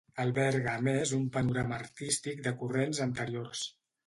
Alberga 0.21 0.71
a 0.77 0.81
més 0.87 1.11
un 1.17 1.27
panorama 1.35 1.77
artístic 1.83 2.43
de 2.49 2.55
corrents 2.63 3.03
anteriors. 3.07 3.63